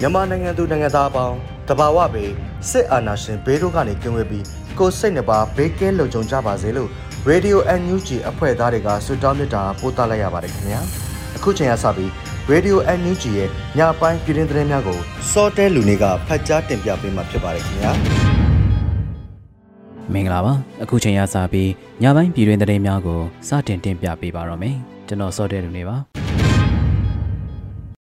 [0.00, 1.36] မြန်မာနိုင်ငံသူနိုင်ငံသားအပေါင်း
[1.68, 2.24] တဘာဝပေ
[2.70, 4.44] စစ်အာဏာရှင်ဘေးတို့ကနေကင်းဝေးပြီး
[4.78, 6.88] ကိုယ်စိတ်နှပါဘေးကင်းလုံခြုံကြပါစေလို့
[7.30, 10.80] Radio NUG အဖွဲ့သားတွေကဆုတောင်းမေတ္တာပို့သလိုက်ရပါတယ်ခင်ဗျာ
[11.36, 12.10] အခုချိန်ကစပြီး
[12.52, 14.98] Radio NUG ရဲ့ညပိုင်းပြည်တွင်သတင်းများကို
[15.32, 17.92] စောတဲလူနေကဖတ်ကြားတင်ပြပေးမှာဖြစ်ပါတယ်ခင်ဗျာ
[20.12, 20.52] မင်္ဂလာပါ
[20.82, 21.70] အခုချိန်ရစပြီး
[22.02, 24.76] ညပိုင်းပြည်တွင်သတင်းများကိုစတင်တင်ပြပေးပါတော့မယ်
[25.08, 25.96] ကျွန်တော်စောတဲလူနေပါ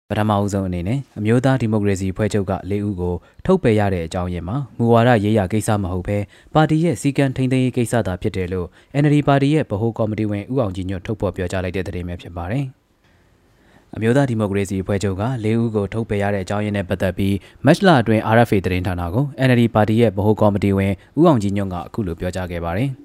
[0.09, 6.17] ပထမအဦးဆုံးအနေနဲ့အမျိုးသားဒီမိုကရေစီဖွဲ့ချုပ်က၄ဦးကိုထုတ်ပယ်ရတဲ့အကြောင်းရင်းမှာမူဝါဒရေးရာကိစ္စမဟုတ်ဘဲ
[6.53, 8.67] ပါတီရဲ့စီကံထိန်းသိမ်းရေးကိစ္စသာဖြစ်တယ်လို့
[9.01, 12.65] NLD ပါတီရဲ့ဗဟိုကော်မတီဝင်ဦးအောင်ကြည်ညွတ်ထုတ်ဖော်ပြောကြားလိုက်တဲ့သတင်းပဲဖြစ်ပါတယ်။
[13.95, 22.91] အမျိုးသားဒီမိုကရေစီအဖွဲ့ချုပ်က၄ဦးကိုထုတ်ပယ်ရတဲ့အကြောင်းရင်းနဲ့ပတ်သက်ပြီးမက်လအတွင်း RFA သတင်းဌာနကို NLD ပါတီရဲ့ဗဟိုကော်မတီဝင်ဦးအောင်ကြည်ညွတ်ကအခုလိုပြောကြားခဲ့ပါတယ်။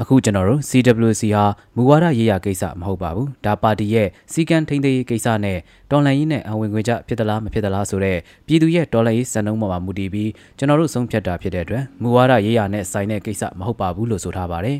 [0.00, 1.44] အခုကျွန်တော်တို့ CWC ဟာ
[1.76, 5.58] မူဝါဒရေးရာကိစ္စမဟုတ်ပါဘူးဒါပါတီရဲ့စီကံထိန်းသိမ်းရေးကိစ္စနဲ့
[5.90, 14.78] တော်လှန်ရေးနဲ့အဝင်ငွေကြဖြစ်သလားမဖြစ်သလားဆိုတော့ပြည်သူရဲ့တော်လှန်ရေးစံနှုန်းပေါ်မှာမူတည်ပြီးကျွန်တော်တို့ဆုံးဖြတ်တာဖြစ်တဲ့အတွက်မူဝါဒရေးရာနဲ့ဆိုင်တဲ့ကိစ္စမဟုတ်ပါဘူးလို့ဆိုထားပါတယ်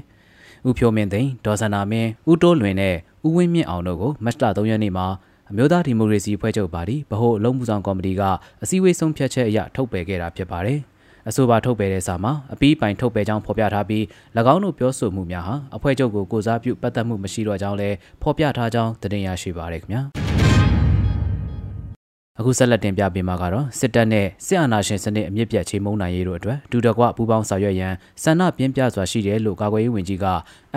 [0.66, 2.94] ဦးဖြိုးမင်းသိန်းဒေါ်စန္နာမင်းဦးတိုးလွင်နဲ့
[3.26, 5.06] ဦးဝင်းမြင့်အောင်တို့ကိုမတ်လ3ရက်နေ့မှာ
[5.50, 8.22] အမျိုးသားဒီမိုကရေစီဖွဲ့ချုပ်ပါတီဗဟိုအလုံးမှုဆောင်ကော်မတီက
[8.62, 10.80] အစည်းအဝေးဆုံးဖြတ်ချက်အရထုတ်ပယ်ခဲ့တာဖြစ်ပါတယ်။
[11.28, 14.02] အဆိုပါထုတ်ပယ်တဲ့စာမှာအပီးပိုင်ထုတ်ပယ်ကြောင်းဖော်ပြထားပြီး၎
[14.54, 20.02] င်းတို့ပြောဆိုမှုများဟာအဖွဲ့ချုပ်ကိုကိုစားပြုပတ်သက်မှုမရှိတော့ကြောင်းလည်းဖော်ပြထားကြောင်းတင်ရရှိပါရခင်ဗျာ
[22.38, 30.26] အခုဆက်လက်တင်ပြပေးမှာကတော့စစ်တပ်နဲ့စစ်အာဏာရှင်စနစ်အမြင့်ပြတ်ချေမှုန်းနိုင်ရေးတို့အတွက်ဒူတကွပူးပေါင်းဆောင်ရွက်ရန်ဆန္ဒပြင်းပြစွာရှိတယ်လို့ကာကွယ်ရေးဝန်ကြီးက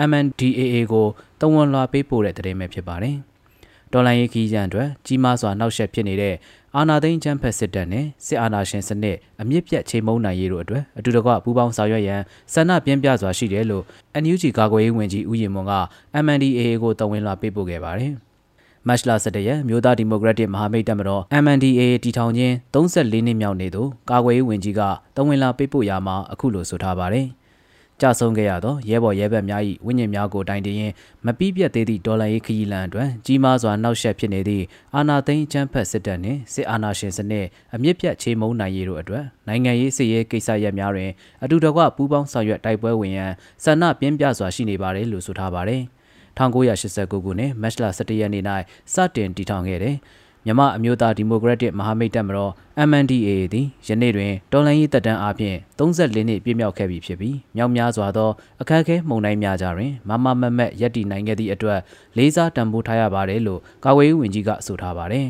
[0.08, 1.06] MNDAA ကို
[1.40, 3.16] တဝန်လွှာပေးပို့တဲ့သတင်းပဲဖြစ်ပါတယ်။
[3.92, 6.34] တော်လိုင်းရေးခီးရန်အတွက်ကြီးမားစွာနှောက်ယှက်ဖြစ်နေတဲ့
[6.76, 12.20] အာဏာသိမ်းချမ်းဖက်စစ်တပ်နဲ့စစ်အာဏာရှင်စနစ်အမြင့်ပြတ်ချိန်မုံနိုင်ရေးတို့အတွက်အတူတကွပူးပေါင်းဆောင်ရွက်ရန်
[12.52, 13.84] ဆန္ဒပြင်းပြစွာရှိတယ်လို့
[14.22, 15.74] NUG ကာကွယ်ရေးဝန်ကြီးဦးရင်မွန်က
[16.24, 18.12] MNDAA ကိုတဝန်လာပေးပို့ခဲ့ပါတယ်။
[18.88, 24.80] မတ်လ17ရက်မြို့သားဒီမိုကရက်တစ်မဟာမိတ်တပ်မတော် MNDAA တီထောင်ခြင်း34နှစ်မြောက်နေ့သို့ကာကွယ်ရေးဝန်ကြီးက
[25.16, 27.26] တဝန်လာပေးပို့ရာမှာအခုလိုဆိုထားပါတယ်။
[28.00, 30.92] ကြဆုံးခဲ့ရသောရဲဘော်ရဲဘက်များ၏ဝိညာဉ်များကိုတိုင်တရင်
[31.26, 34.64] မပြီးပြတ်သေးသည့်ဒေါ်လာရေးခရီးလမ်းအတွက်ကြီးမားစွာနှောက်ယှက်ဖြစ်နေသည့်
[34.94, 41.10] အာဏာသိမ်းချမ်းဖက်စစ်တပ်နှင့်စစ်အာဏာရှင်စနစ်အမြင့်ပြတ်ချေမှုန်းနိုင်ရေးတို့အတွက်နိုင်ငံရေးစစ်ရေးကိစ္စရပ်များတွင်
[41.44, 43.32] အတူတကွပူးပေါင်းဆောင်ရွက်တိုက်ပွဲဝင်ရန်
[43.64, 45.82] ဆန္ဒပြင်းပြစွာရှိနေပါတယ်လို့ဆိုထားပါတယ်
[46.38, 48.44] 1989ခုနှစ်မတ်လ17ရက်နေ့၌
[48.94, 49.96] စတင်တည်ထောင်ခဲ့တဲ့
[50.46, 52.52] မြမအမျိုးသားဒီမိုကရက်တစ်မဟာမိတ်တပ်မတော်
[52.88, 58.30] MNDAA သည်ယနေ့တွင်တော်လှန်ရေးတပ်တန်းအပြင်34နှစ်ပြည့်မြောက်ခဲ့ပြီဖြစ်ပြီးမြောက်များစွာသော
[58.60, 61.78] အခက်အခဲမှုန်တိုင်းများကြတွင်မမမမက်ရက်တည်နိုင်ခဲ့သည့်အတွက်
[62.16, 65.26] လေးစားတံပိုးထားရပါတယ်လို့ကာကွယ်ရေးဝန်ကြီးကဆိုထားပါတယ်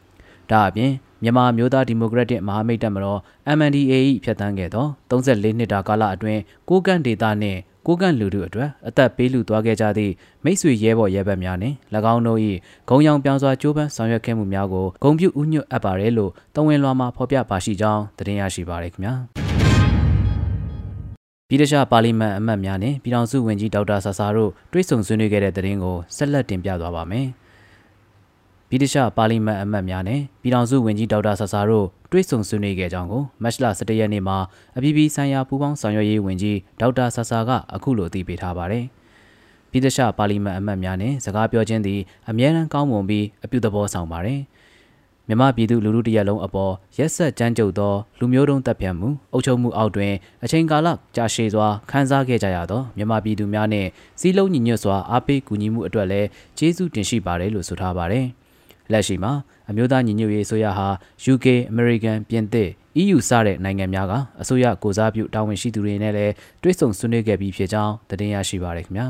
[0.50, 0.92] ။ဒါအပြင်
[1.22, 3.20] မြန်မာမျိုးသားဒီမိုကရက်တစ်မဟာမိတ်တပ်မတော်
[3.58, 3.94] MNDAA
[4.24, 10.12] ၏ဖြတ်သန်းခဲ့သော34နှစ်တာကာလအတွင်းကိုကန့်ဒေတာနှင့် ကိုကန့်လူတို့အတွက်အသက်ပေးလူသွားခဲ့ကြသည့်
[10.44, 11.76] မိတ်ဆွေရဲဘော်ရဲဘက်များနှင့်၎
[12.14, 12.38] င်းတို့၏
[12.88, 19.14] ဂုံရောင်ပြောင်စွာကြိုးပမ်းဆောင်ရွက်ခဲ့မှုများကိုဂုံပြုဥညွတ်အပ်ပါတယ်လို့တဝင်လွှာမှာဖော်ပြပါရှိကြောင်းသတင်းရရှိပါရခင်ဗျာ
[21.48, 27.26] ပြည်ထရှာပါလီမန်အမတ်များနဲ့ပြည်ထောင်စုဝန်ကြီးဒေါက်တာဆာဆာတို့တွေ့ဆုံဆွေးနွေးခဲ့တဲ့သတင်းကိုဆက်လက်တင်ပြသွားပါမယ်။
[28.70, 34.36] ဗြိတိရှပါလီမန်အမတ်များနဲ့ပြည်ထောင်စုဝန်ကြီးဒေါက်တာဆာဆာတို့တွေ့ဆုံဆွေးနွေးခဲ့ကြောင်းကိုမတ်လ17ရက်နေ့မှာ
[34.76, 38.84] အပြည်ပြည်ဆိုင်ရာပူးပေါင်းဆောင်ရွက်ရေးဝန်ကြီးဒေါက်တာဆာဆာကအခုလိုအသိပေးထားပါတယ်။
[39.70, 44.40] ပြည်သရှပါလီမန်အမတ်များနဲ့စကားပြောခြင်းသည်အမြဲတမ်းကောင်းမွန်ပြီးအပြုသဘောဆောင်ပါတယ်။
[45.28, 50.12] မြမပြည်သူလူထုတရက်လုံးအပေါ်ရက်ဆက်ကြမ်းကြုတ်သောလူမျိုးတုံးတပ်ဖြတ်မှုအုပ်ချုပ်မှုအောက်တွင်
[50.44, 53.88] အချိန်ကာလကြာရှည်စွာခန်းစားခဲ့ကြရသောမြမပြည်သူများနှင့်
[54.20, 56.28] စီးလုံးညီညွတ်စွာအားပေးကူညီမှုအတွက်လည်း
[56.58, 58.26] ကျေးဇူးတင်ရှိပါတယ်လို့ဆိုထားပါတယ်။
[58.92, 59.32] လက်ရှိမှာ
[59.70, 60.88] အမျိုးသားညီညွတ်ရေးအစိုးရဟာ
[61.32, 62.70] UK, American, ပြင်သစ်
[63.02, 66.32] EU စတဲ့နိုင်ငံများကအစိုးရကိုစားပြုတာဝန်ရှိသူတွေနဲ့လည်း
[66.62, 69.06] တွဲဆုံဆွေးနွေးခဲ့ပြီးဖြစ်ကြောင်းသတင်းရရှိပါရခင်ဗျာ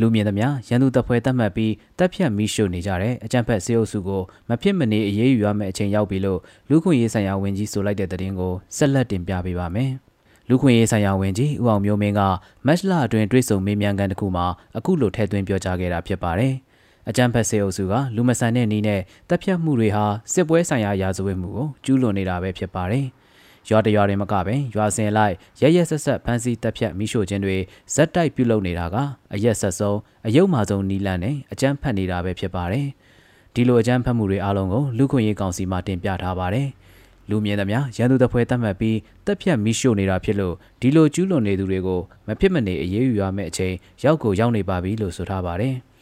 [0.00, 9.90] လူမြင်သမျှရန်သူတပ်ဖွဲ့တတ်မှတ်ပြီးတပ်ဖြတ်မိရှုနေကြတဲ့အကြံဖက်စေအုပ်စုကိုမဖြစ်မနေအရေးယူရမယ့်အချိန်ရောက်ပြီလို့လူခွင့်ရေးဆိုင်ရာဝန်ကြီးဆိုလိုက်တဲ့သတင်းကိုဆက်လက်တင်ပြပေးပါမယ်။
[10.48, 12.20] လူခွင့်ရေးဆိုင်ရာဝန်ကြီးဦးအောင်မျိုးမင်းက
[12.66, 14.46] မက်လအတွင်းတွေ့ဆုံမေးမြန်းခန်းတစ်ခုမှာ
[14.76, 16.54] အခုလိုထည့်သွင်းပြောကြားခဲ့တာဖြစ်ပါတယ်။
[17.08, 23.06] အကြံဖက်စေအုပ်စုကလူမဆန်တဲ့နည်းနဲ့တပ်ဖြတ်မှုတွေဟာစစ်ပွဲဆိုင်ရာရာဇဝတ်မှုကိုကျူးလွန်နေတာပဲဖြစ်ပါတယ်။
[23.68, 27.56] ရွာတရွာတွေမကပင်ရွာစင်လိုက်ရရက်ဆက်ဆက်ဖမ်းဆီးတပ်ဖြတ်မိရှို့ခြင်းတွေ
[27.94, 28.96] ဇက်တိုက်ပြုလုပ်နေတာက
[29.34, 32.86] အရက်ဆက်ဆုံးအယုံမာဆုံးနီလန်နဲ့အကြမ်းဖက်နေတာပဲဖြစ်ပါတယ်။
[33.54, 36.68] ဒီလိုအကြမ်းဖက်မှုတွေအလုံးကိုလူခွင့်ရေးကောင်စီမှတင်ပြထားပါတယ်။
[37.30, 43.74] လူမြင်သမျှရန်သူတပ်ဖွဲ့တတ်မှတ်ပြီးတပ်ဖြတ်မိရှို့နေတာဖြစ်လို့ဒီလိုကျူးလွန်နေသူတွေကိုမဖြစ်မနေအရေးယူရမယ့်အချိန်
[44.04, 45.76] ရောက်ကိုရောက်နေပါပြီလို့ဆိုထားပါတယ်။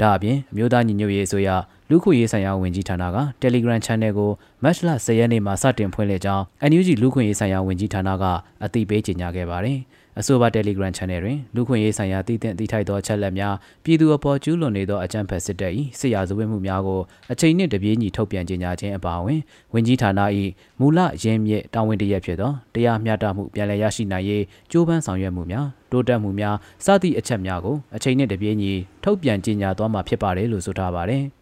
[0.00, 1.48] ဒါအပြင်အမျိုးသားညီညွတ်ရေးအစိုးရ
[1.90, 4.30] လူခုရေးဆိုင်ရာဝန်ကြီးဌာနက Telegram Channel ကို
[4.62, 8.24] မတ်လ10ရက်နေ့မှာစတင်ဖွင့်လှစ်ကြောင်း NUG လူခွင့်ရေးဆိုင်ရာဝန်ကြီးဌာနက
[8.64, 9.78] အသိပေးကြေညာခဲ့ပါတယ်။
[10.18, 13.54] အဆိုပါ Telegram Channel တွင်လူခွင့်ရေးဆိုင်ရာတည်တဲ့တည်ထိုက်သောချက်လက်များ
[13.84, 17.00] ပြည်သူအပေါ်ကျူးလွန်နေသောအကြမ်းဖက်စစ်တပ်၏စစ်ရာဇဝတ်မှုများကို
[17.32, 19.40] အချိန်နှင့်တပြေးညီထုတ်ပြန်ကြေညာခြင်းအပါအဝင်
[19.74, 20.20] ဝန်ကြီးဌာန၏
[20.80, 28.72] မူလရင်းမြစ်တာဝန်တရက်ဖြစ်သောတရားမျှတမှုပြန်လည်ရရှိနိုင်ရေးကြိုးပမ်းဆောင်ရွက်မှုများတိုးတက်မှုများစသည့်အချက်များကိုအချိန်နှင့်တပြေးညီ
[29.04, 31.24] ထုတ်ပြန်ကြေညာသွားမှာဖြစ်ပါတယ်လို့ဆိုထားပါတယ်။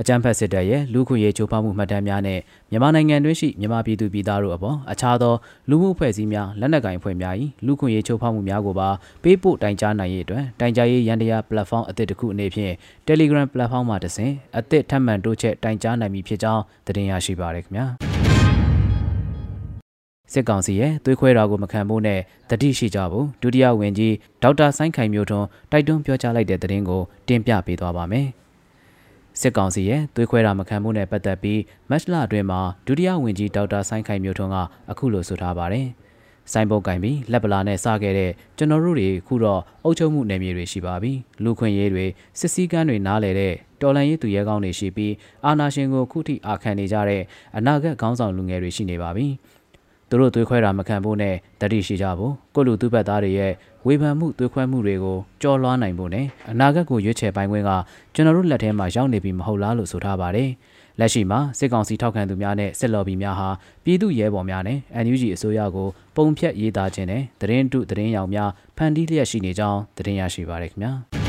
[0.00, 5.34] အကြမ်းဖက်စစ်တပ်ရဲ့လူခွင့်ရေးချိုးဖောက်မှုမှတ်တမ်းများနဲ့မြန်မာနိုင်ငံတွင်းရှိမြန်မာပြည်သူပြည်သားတို့အပေါ်အခြားသော
[5.68, 7.34] လူမှုအဖွဲ့အစည်းများလက်နက်ကိုင်အဖွဲ့များ၏
[7.66, 8.88] လူခွင့်ရေးချိုးဖောက်မှုများကိုပါ
[9.22, 12.72] ပေးပို့တိုင်ကြားနိုင်ရေးအတွက်တိုင်ကြားရေးရန်တရား platform အသစ်တစ်ခုအနေဖြင့်
[13.08, 17.86] Telegram platform မှာတဆင့်အသစ်ထပ်မံတိုးချက်တိုင်ကြားနိုင်ပြီဖြစ်ကြောင်းသတင်းရရှိပါရခင်ဗျာ
[20.32, 22.20] စစ်ကောင်စီရဲ့သွေးခွဲတာကိုမခံဖို့နဲ့
[22.50, 28.28] တတိရှိကြဖို့ဒုတိယဝန်ကြီးဒေါက်တာဆိုင်းခိုင်မျိုးထွန်းတိုက်တွန်းပြောကြားလိုက်တဲ့သတင်းကိုတင်ပြပေးသွားပါမယ်။
[29.40, 31.60] စစ်ကောင်စီရဲ့သွေးခွဲတာမခံမှုနဲ့ပတ်သက်ပြီး
[31.90, 34.56] မတ်လအတွင်းမှာဒုတိယဝန်ကြီးဒေါက်တာဆိုင်းခိုင်မျိုးထွန်းက
[34.90, 35.86] အခုလိုဆိုထားပါတယ်။
[36.52, 41.12] စိုင်းပုတ်ကင်ပြီးလက်ပလာနဲ့စခဲ့တဲ့ကျွန်တော်တို့တွေခုတော့အုပ်ချုပ်မှုနယ်မြေတွေရှိပါပြီ။
[41.42, 42.06] လူခွင့်ရေးတွေ
[42.38, 47.22] စစ်စည်းကမ်းတွေနားလည်တဲ့တော်လန်ရေးသူရဲကောင်းတွေရှိပြီးအာနာရှင်ကိုခုထိအာခံနေကြတဲ့
[47.56, 49.26] အနာဂတ်ခေါင်းဆောင်လူငယ်တွေရှိနေပါပြီ။
[50.10, 53.52] သူတို့သွေးခွဲတာမခံဖို့နဲ့တတိရှိကြဖို့ကိုလူသူဘက်သားတွေရဲ့
[53.86, 57.70] ဝေဖန်မှုသွေးခွဲမှုတွေကိုကြော်လွှားနိုင်ဖို့နဲ့အနာဂတ်ကိုရွေးချယ်ပိုင်ခွင့်က
[58.14, 60.50] ကျွန်တော်တို့လက်ထဲမှာရောက်နေပြီမဟုတ်လားလို့ဆိုထားပါတယ်။
[61.00, 63.48] လက်ရှိမှာစစ်ကောင်စီထောက်ခံသူများနဲ့စစ်လော်ဘီများဟာ
[63.84, 70.92] ပြည်သူရဲဘော်များနဲ့ NUG အစိုးရကိုပုံဖြတ်ရေးသားခြင်းနဲ့သတင်းတုသတင်းရောင်များဖန်တီးလျက်ရှိနေကြောင်းသတင်းရရှိပါရခင်ဗျာ။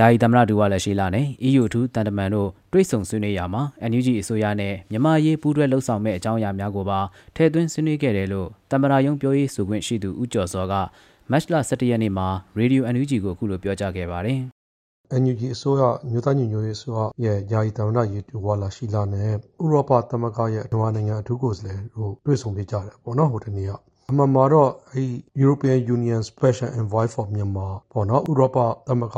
[0.00, 7.00] ယာယီသမရဒူဝါလက်ရှိလာနဲ့ EU ထူးတန်တမန်တို့တွိတ်ဆုံဆွေးနွေးရမှာ NUG အစိုးရနဲ့မြန်မာရေးပူးတွဲလှုပ်ဆောင်မဲ့အကြောင်းအရာများကိုပါ
[7.36, 10.74] ထည့်သွင်းဆွေးနွေးခဲ့တယ်လို့တမရယုံပြောရေးဆိုခွင့်ရှိသူဦးကျော်စောက
[11.30, 14.40] မတ်လ17ရက်နေ့မှာ Radio NUG ကိုအခုလိုပြောကြားခဲ့ပါတယ်
[15.22, 19.32] NUG အစိုးရမြို့သားညညရေးအစိုးရရဲ့ယာယီတမန်ရေးတူဝါလာရှိလာနဲ့
[19.62, 23.72] ဥရောပသမဂ္ဂရဲ့မြန်မာနိုင်ငံအထူးကိုယ်စားလှယ်တို့တွေ့ဆုံပြကြတယ်ပေါ့နော်ဟိုတနေ့က
[24.10, 25.04] အမှန်မှာတော့အဲ
[25.42, 29.16] European Union Special Envoy for Myanmar ပေါ့နော်ဥရောပသမဂ္ဂ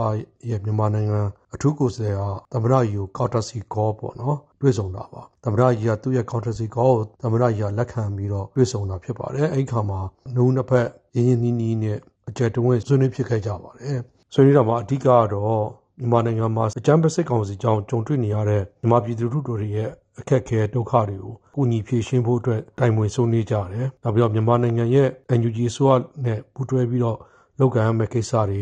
[0.51, 1.21] ရဲ့မြန်မာနိုင်ငံ
[1.55, 10.01] အထူးကိုယ်စားလှယ်ဟာသမရယူကော်တာစီကောပေါ့နော်တွေ့ဆုံတာပါသမရကြီးကသူ့ရဲ့ကော်တာစီကောကိုသမရကြီးကလက်ခံပြီးတော့တွေ့ဆုံတာဖြစ်ပါတယ်အဲ့ဒီခါမှာ
[10.35, 11.99] နှုံးနှစ်ဖက်ရင်းရင်းနှီးနှီးနဲ့
[12.29, 14.01] အကြက်တွင်းဆွေးနွေးဖြစ်ခဲ့ကြပါတယ်
[14.33, 15.65] ဆွေးနွေးတာမှာအဓိကကတော့
[15.99, 19.89] မြန်မာနိုင်ငံမှာအကြမ်းဖက်စစ်ကောင်စီကြောင့်ကြုံတွေ့နေရတဲ့မြန်မာပြည်သူတို့တွေရဲ့
[20.21, 25.93] အခက်အခဲဒုက္ခတွေကိုကုညီဖြေရှင်းဖို့အတွက်တိုင်ပင်ဆွေးနွေးကြတယ်။နောက်ပြီးတော့မြန်မာနိုင်ငံရဲ့ NUG ဆိုရ
[26.25, 27.19] နဲ့ပူးတွဲပြီးတော့
[27.59, 28.61] လုပ်ကမ်းရမယ့်ကိစ္စတွေ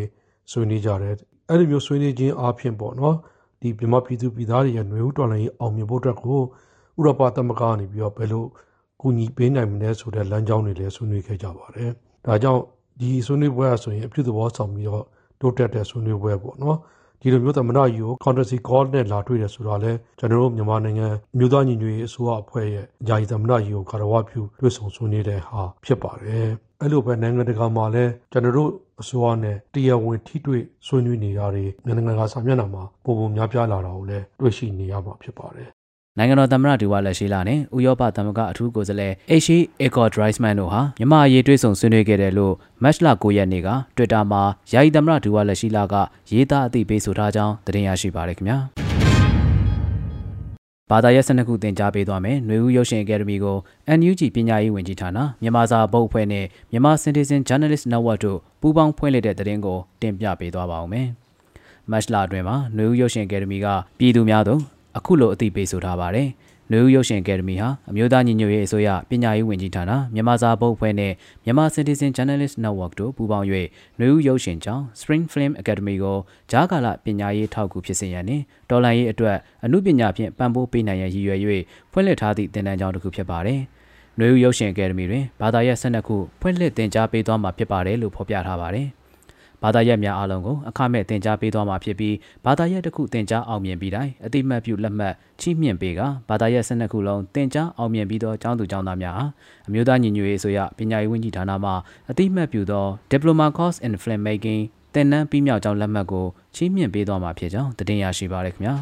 [0.51, 1.15] ဆွေးနွေးကြတယ်။
[1.49, 3.17] အဲ့ဒီမျိုးဆွေးနွေးခြင်းအပြင်ပေါ့နော်
[3.61, 6.39] ဒီမြန်မာပြည်သူပြည်သားတွေရဲ့ຫນွေဦးတော်လှန်ရေးအောင်မြင်ဖို့အတွက်ကို
[6.99, 8.45] ဥရောပသမဂ္ဂကနေပြီးတော့ဘယ်လို
[9.01, 11.91] ကူညီပေးနိုင်မလဲဆိုတဲ့လမ်းကြောင်းတွေလည်းဆွေးနွေးခဲ့ကြပါတယ်။
[12.27, 12.63] ဒါကြောင့်
[13.01, 15.05] ဒီဆွေးနွေးပွဲဆိုရင်အပြုသဘောဆောင်ပြီးတော့
[15.41, 16.79] တိုးတက်တဲ့ဆွေးနွေးပွဲပေါ့နော်။
[17.21, 21.09] ဒီလိုမျိုးသမ္မတကြီးကို countercy call နဲ့လာတွေ့တယ်ဆိုတော့လဲကျွန်တော်တို့မြန်မာနိုင်ငံ
[21.39, 26.47] မြို့သားညီညွတ်ရေးအစိုးရအဖွဲ့ရဲ့ယာယီသမ္မတကြီးကိုကာရဝပြုတွေ့ဆုံဆွေးနွေးတဲ့ဟာဖြစ်ပါတယ်
[26.81, 35.69] အဲ့လိုပဲနိုင်ငံတကာမှာလည်းကျွန်တော်တို့အစိုးရနဲ့တရားဝင်ထိတွေ့ဆွေးနွေးနေတာတွေနိုင်ငံတကာစာမျက်နှာမှာပုံပုံများပြားလာတာကိုလည်းတွေ့ရှိနေရမှာဖြစ်ပါတယ်
[36.21, 39.13] နိုင်ငံတော်သမ္မတဒူဝါလက်ရှိလာနဲ့ဥရောပသမဂ္ဂအထူးကိုယ်စားလှယ်
[39.43, 39.59] H.E.
[39.85, 45.95] Igor Dreisman တို့ဟာမြမအရေးတွေးဆုံဆွေးနွေးခဲ့တယ်လို့ Match လ9ရက်နေ့က Twitter မှာယာယီသမ္မတဒူဝါလက်ရှိလာက
[46.33, 48.57] ရေးသားအသိပေးဆိုထားကြောင်းသတင်းရရှိပါရခင်ဗျာ။
[50.91, 53.57] ဘာသာရပ်၁၂ခုသင်ကြားပေးသွားမယ်။နှွေဦးရုပ်ရှင်အကယ်ဒမီကို
[53.99, 61.07] NUG ပညာရေးဝန်ကြီးဌာနမြန်မာစာဘုတ်အဖွဲ့နဲ့မြန်မာ Citizen Journalist Network တို့ပူးပေါင်းဖွင့်လှစ်တဲ့သတင်းကိုတင်ပြပေးသွားပါဦးမယ်။
[61.91, 63.67] မတ်လအတွင်းမှာနှွေဦးရုပ်ရှင်အကယ်ဒမီက
[63.99, 64.63] ပြည်သူများသို့
[64.97, 66.29] အခုလိုအသိပေးဆိုထားပါတယ်။
[66.73, 71.13] နယူးရုပ်ရှင်အကယ်ဒမီဟာအမျိုးသားညီညွတ်ရေးအစိုးရပညာရေးဝန်ကြီးဌာနမြန်မာစာဘုတ်အဖွဲ့နဲ့
[71.45, 73.47] မြန်မာ Citizen Journalist Network တို့ပူးပေါင်း၍
[74.01, 76.19] နယူးရုပ်ရှင်ကျောင်း Spring Film Academy ကို
[76.51, 81.41] ဂျားကာလပညာရေးထောက်ကူဖြစ်စေရန်နှင့်တော်လှန်ရေးအတွက်အမှုပညာဖြင့်ပံ့ပိုးပေးနိုင်ရန်ရည်ရွယ်၍
[81.93, 83.61] ဖွင့်လှစ်ထားသည့်သင်တန်းကျောင်းတစ်ခုဖြစ်ပါတယ်။
[84.19, 88.89] နယူးရုပ်ရှင်အကယ်ဒမီတွင်ဘာသာရပ်12ခုဖွင့်လှစ်သင်ကြားပေးသွားမှာဖြစ်ပါတယ်လို့ဖော်ပြထားပါတယ်။
[89.64, 92.16] ဘာသာရပ်များအားလုံးကိုအခမဲ့တင် जा ပေးသွားမှာဖြစ်ပြီး
[92.46, 99.30] ဘာသာရပ်တစ်ခုတင် जा အောင်မြင်ပြီးတိုင်းအတိမတ်ပြုလက်မှတ်ချီးမြှင့်ပေးကဘာသာရပ်12ခုလုံးတင် जा အောင်မြင်ပြီးသောကျောင်းသူကျောင်းသားများအား
[99.68, 101.72] အမျိုးသားညီညွတ်ရေးအစိုးရပညာရေးဝန်ကြီးဌာနမှ
[102.12, 104.62] အတိမတ်ပြုသော Diploma Course in Filmmaking
[104.94, 106.26] သင်တန်းပြီးမြောက်ကျောင်းလက်မှတ်ကို
[106.56, 108.76] ချီးမြှင့်ပေးသွားမှာဖြစ်ကြောင်းတင်ရရှိပါရခင်ဗျာ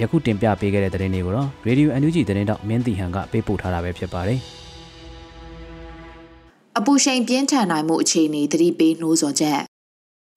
[0.00, 4.40] ယခုတင်ပြပေးခဲ့တဲ့သတင်းတွေကိုတော့ Radio NUG သတင်းတောက်မင်းတီဟန်ကပေးပို့ထားတာပဲဖြစ်ပါတယ်
[6.78, 9.60] အပူချိန်ပြင်းထန်နိုင်မှုအခြေအနေသတိပေးနှိုးဆော်ချက်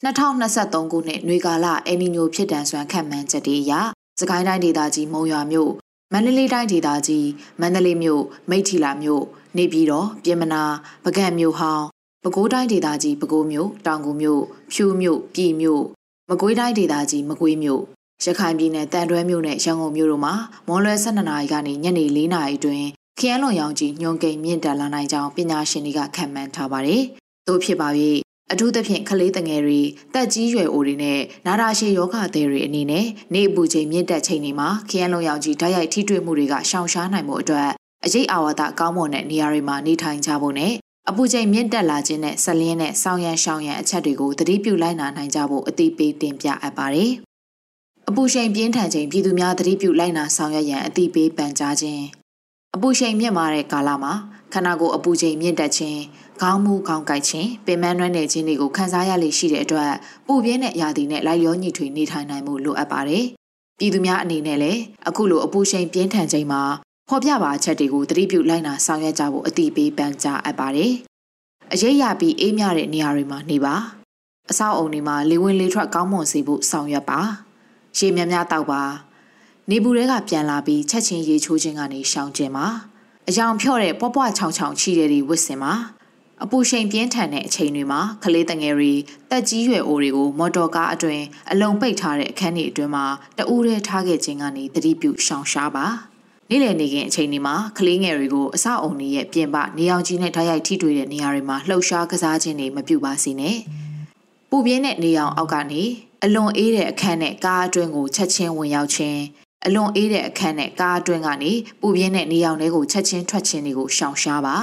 [0.05, 3.73] 2023ခုနှစ်နွေကာလအယ်နီညိုဖြစ်တန်စွမ်းခံမှန်းချက်တွေအရ
[4.21, 5.73] စကိုင်းတိုင်းဒေသကြီးမုံရွာမြို့
[6.13, 7.29] မန္တလေးတိုင်းဒေသကြီး
[7.61, 9.23] မန္တလေးမြို့မိထီလာမြို့
[9.57, 10.63] နေပြည်တော်ပြင်မနာ
[11.05, 11.85] ပကံမြို့ဟောင်း
[12.23, 15.83] ပဲခူးတိုင်းဒေသကြီးပဲခူးမြို့တောင်ကူမြို့ဖြူမြို့ပြည်မြို့
[16.29, 17.83] မကွေးတိုင်းဒေသကြီးမကွေးမြို့
[18.25, 20.35] ရခိုင်ပြည်နယ်တန်တွဲမြို့နဲ့ရန်ကုန်မြို့တို့မှာ
[20.67, 22.87] မွန်လွယ်12နာရီကနေညနေ4နာရီအတွင်း
[23.19, 27.03] ခရမ်းလွန်ရောင်ကြီးညွန်ကိန်မြင့်တက်လာနိုင်ကြောင်းပညာရှင်တွေကခန့်မှန်းထားပါတယ်။
[27.47, 27.91] သို့ဖြစ်ပါ၍
[28.53, 29.81] အထူးသဖြင့်ကလေးငယ်တွေ
[30.15, 37.69] တက်ကြီးရွယ်အိုတွေနဲ့နာတာရှည်ယောဂသည်တွေအနေနဲ့နေအပူချိန်မြင့်တက်ချိန်တွေမှာခရမ်းလွန်ရောင်ကြီးဓာတ်ရိုက်ထိတွေ့မှုတွေကရှောင်ရှားနိုင်မှုအတွက်
[38.05, 40.73] အရေးအာဝါဒကောင်းမွန်တဲ့နေရာတွေမှာနေထိုင်ကြဖို့နဲ့
[41.09, 47.13] အပူချိန်မြင့်တက်လာခြင်းနဲ့ဆက်လင်းတဲ့ဆောင်းရန်ရှောင်းရန်အချက်တွေကိုသတိပြုလိုက်နာနိုင်ကြဖို့အသိပေးတင်ပြအပ်ပါတယ်။
[48.09, 52.03] အပူချိန်ပြင်းထန်ချိန်ပြည်သူများသတိပြုလိုက်နာဆောင်ရွက်ရန်အသိပေးပန်ကြားခြင်း
[52.75, 54.13] အပူချိန်မြင့်မာတဲ့ကာလမှာ
[54.53, 56.01] ခန္ဓာကိုယ်အပူချိန်မြင့်တက်ခြင်း
[56.43, 59.93] ခေါင်းမူခေါင်းကိုက်ခြင်းပင်မနှွမ်းနယ်ခြင်းတွေကိုခံစားရလေရှိတဲ့အတွက်
[60.27, 63.25] ပူပြင်းတဲ့ရာသီနဲ့လိုက်လျောညီထွေနေထိုင်နိုင်မှုလိုအပ်ပါတယ်။
[63.79, 66.63] ပြည်သူများအနေနဲ့လည်းအခုလိုအပူချိန်ပြင်းထန်ချိန်မှာ
[67.09, 70.93] ဖော်ပြပါချက်တွေကိုသတိပြုလိုက်နာဆောင်ရွက်ကြဖို့အသိပေးပန်ကြားအပ်ပါတယ်။
[71.73, 73.75] အရေးရပြီးအေးမြတဲ့နေရာတွေမှာနေပါ။
[74.51, 77.21] အဆောက်အုံတွေမှာလေဝင်လေထွက်ကောင်းမွန်စေဖို့ဆောင်ရွက်ပါ။
[77.99, 78.83] ရေများများတောက်ပါ။
[79.71, 82.67] နေပူတွေကပြန်လာပြီးချက်ချင်းရေချိုးခြင်းကနေရှောင်ကျင်ပါ။
[83.29, 85.75] အယောင်ဖြော့တဲ့ပွားပွားချောင်ချောင်ချီတဲ့တွေဝစ်စင်ပါ။
[86.45, 88.93] အပူချိန်ပြင်းထန်တဲ့အချိန်တွေမှာကလေးတငယ်တွေ
[89.31, 93.07] တက်ကြီးရွယ်အိုတွေကိုမော်တော်ကားအတွင်အလုံးပိတ်ထားတဲ့အခန်းတွေအတွင်းမှာ
[93.39, 95.87] တအူးရဲထားခဲ့ခြင်းကနေသတိပြုရှောင်ရှားပါ။
[96.51, 103.57] နေ့လည်နေခင်အချိန်ဒီမှာကလေးငယ်တွေကိုအဆောက်အုံတွေရဲ့ပြင်ပနေအောင်ကြီးနဲ့ဓာတ်ရိုက်ထိတွေ့တဲ့နေရာတွေမှာလှုပ်ရှားကစားခြင်းတွေမပြုပါစေနဲ့
[104.51, 105.83] ပူပြင်းတဲ့နေအောင်အောက်ကနေ
[106.25, 109.21] အလွန်အေးတဲ့အခန်းနဲ့ကားအတွင်းကိုချက်ချင်းဝင်ရောက်ခြင်း
[109.67, 114.57] အလွန်အေးတဲ့အခန်းနဲ့ကားအတွင်းကနေပူပြင်းတဲ့နေအောင်တွေကိုချက်ချင်းထွက်ခြင်းတွေကိုရှောင်ရှားပါ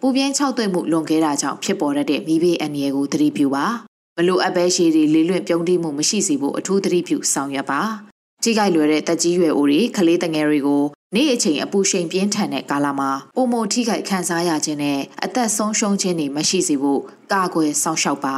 [0.00, 3.66] ပူပြင်းခြောက်သွေ့မှုလွန်ခဲ့တာကြောင့်ဖြစ်ပေါ်တဲ့မိဘအန္တရာယ်ကိုသတိပြုပါ
[4.16, 7.80] မလိုအပ်ပဲရှည်တွေလေးလွင့်ပြုံးတိမှုမရှိစေဖို့အထူးသတိပြုဆောင်ရွက်ပါ
[8.42, 10.82] ကြီးကြိုက်လွယ်တဲ့တက်ကြီးရွယ်အိုတွေကလေးတငယ်တွေကို
[11.14, 17.00] နေ့အချိန်အပူချိန်ပြင်းထန်တဲ့ကာလမှာပုံမထိခိုက်ခံစားရခြင်းနဲ့အသက်ဆုံးရှုံးခြင်းတွေမရှိစေဖို့
[17.32, 18.36] ကာကွယ်စောင့်ရှောက်ပါ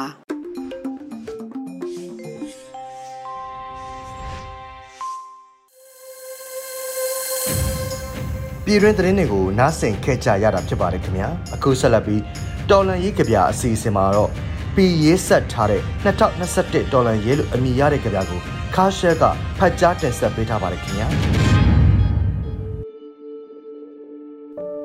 [8.71, 12.23] ပြည်တွင်းသတင်းတွေကိုနားဆင်ခဲ့ကြရတာဖြစ်ပါတယ်ခင်ဗျာအခုဆက်လက်ပြီး
[12.71, 14.31] တော်လန်ရေးကြပြအစီအစဉ်မှာတော့
[14.75, 18.41] ပြည်ရေးဆက်ထားတဲ့2021တော်လန်ရေးလို့အမည်ရတဲ့ကြပြကို
[18.75, 19.25] ခါရှက်က
[19.59, 21.07] ဖတ်ကြားတင်ဆက်ပေးထားပါတယ်ခင်ဗျာ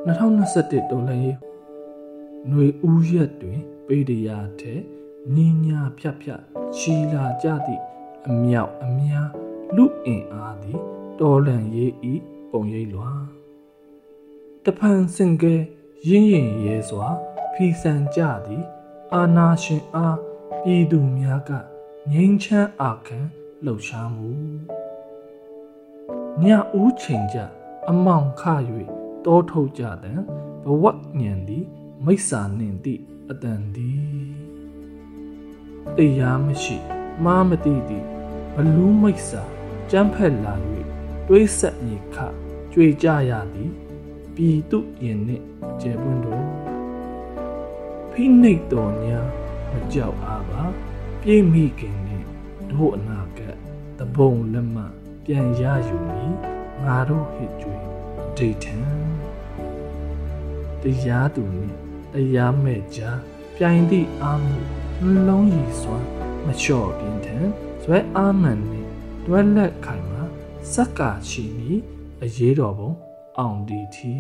[0.08, 1.38] 2021တော်လန်ရေး
[2.50, 4.74] ຫນွေဦးရက်တွင်ပေတရာထဲ
[5.36, 6.42] ညင်ညာဖြတ်ဖြတ်
[6.78, 7.82] ချီလာကြသည့်
[8.28, 9.30] အမြောက်အများ
[9.76, 10.80] လူအင်အားသည်
[11.20, 12.14] တော်လန်ရေးဤ
[12.52, 13.35] ပုံရိပ်လွာ
[14.66, 15.56] တဖန်စင်ကဲ
[16.08, 17.08] ရင်းရင်ရဲစွာ
[17.54, 18.64] ဖီဆန်ကြသည်
[19.14, 20.18] အာနာရှင်အား
[20.62, 21.52] ပြည်သူများက
[22.12, 23.20] ငြိမ်းချမ်းအာခံ
[23.66, 24.32] လှုပ်ရှားမှု
[26.42, 26.46] ည
[26.80, 27.38] ဦးချိန်ကြ
[27.90, 28.44] အမောင်ခ၍
[29.26, 30.20] တောထုတ်ကြတဲ့
[30.66, 30.86] ဘဝ
[31.20, 31.66] ညံသည်
[32.06, 34.00] မိစ္ဆာနှင့်သည့်အတန်သည်
[35.98, 36.78] တရားမရှိ
[37.24, 38.06] မားမတိသည့်
[38.54, 39.44] ဘလူးမိစ္ဆာ
[39.92, 40.54] ကြမ်းဖက်လာ၍
[41.28, 42.18] တွေးဆက်မြေခ
[42.72, 43.72] ကြွေကြရသည်
[44.36, 45.46] ပြည်သူရင်နှင့်
[45.82, 46.44] ကျေပွန်းတို့
[48.12, 49.20] ဖိနှိတ်တော်ညာ
[49.72, 50.64] မကြောက်အားပါ
[51.22, 52.28] ပြေးမိခင်နှင့်
[52.72, 53.40] တို့အနာက
[53.98, 54.84] တဘုံလက်မှ
[55.26, 56.34] ပြန်ရယူမည်
[56.84, 57.76] ငါတို့ဟစ်ကြွေ
[58.38, 58.78] ဒိဋ္ဌံ
[60.82, 61.78] တရားသူနှင့်
[62.14, 63.20] တရားမဲ့ကြား
[63.56, 64.58] ပြိုင်သည့်အာမှု
[65.02, 65.98] နှလုံးရည်စွာ
[66.46, 67.48] မလျှော့ပြင်းထန်
[67.84, 68.90] ဇွဲအာမန်နှင့်
[69.26, 70.24] တွဲလက်ခိုင်မှာ
[70.74, 71.70] စက္ကာချီမီ
[72.22, 72.92] အရေးတော်ပုံ
[73.40, 74.14] အောင်ဒီထီ